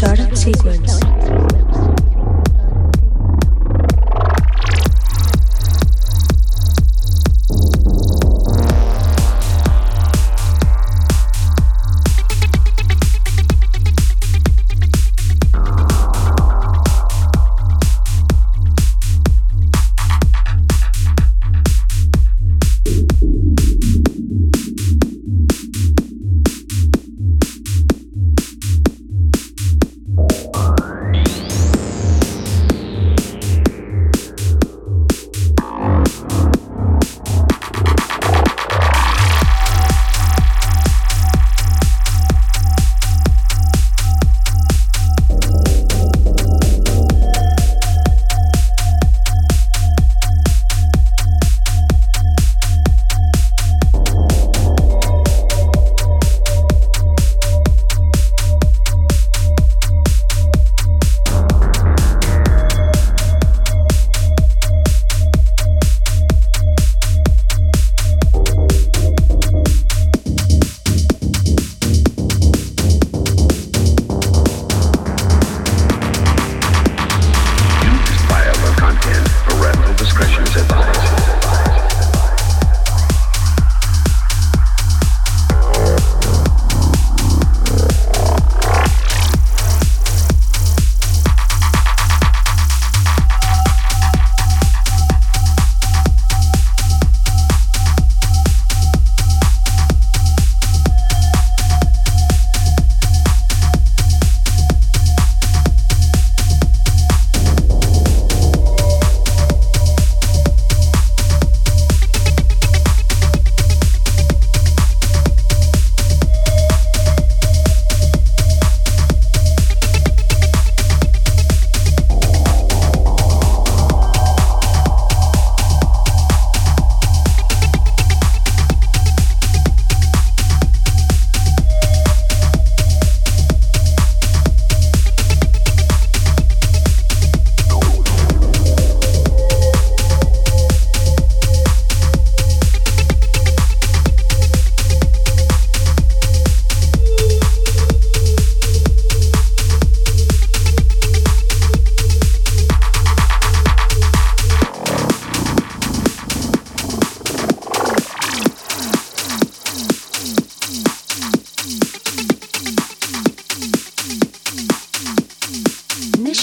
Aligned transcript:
startup 0.00 0.34
sequence. 0.34 1.29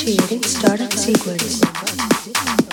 initiating 0.08 0.44
startup 0.44 0.94
sequence. 0.94 2.67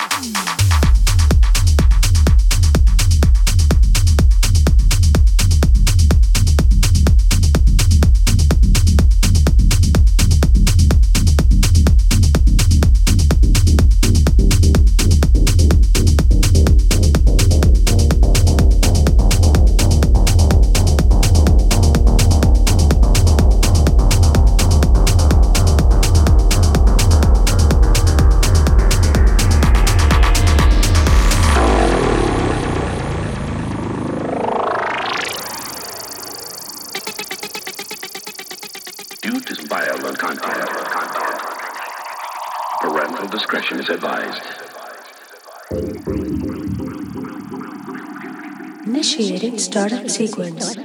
content. 40.17 40.69
content. 40.69 41.39
Parental 42.81 43.27
discretion 43.27 43.79
is 43.79 43.89
advised. 43.89 44.43
Initiating 48.85 49.57
startup 49.59 50.09
sequence. 50.09 50.77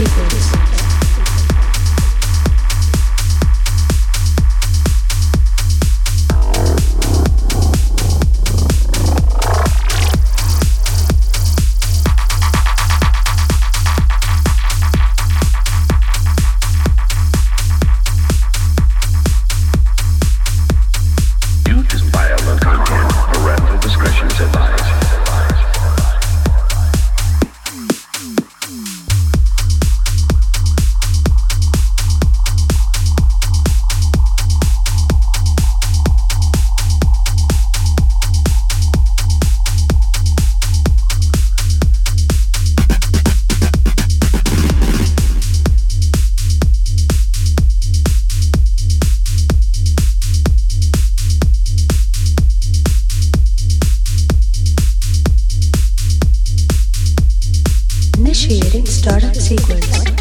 Startup 0.00 0.39
Initiating 58.50 58.86
startup 58.86 59.36
sequence. 59.36 60.19